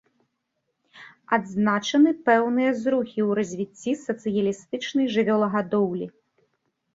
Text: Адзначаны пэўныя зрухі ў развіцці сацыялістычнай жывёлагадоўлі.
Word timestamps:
Адзначаны 1.35 2.09
пэўныя 2.29 2.71
зрухі 2.79 3.19
ў 3.27 3.37
развіцці 3.39 3.91
сацыялістычнай 4.07 5.05
жывёлагадоўлі. 5.19 6.07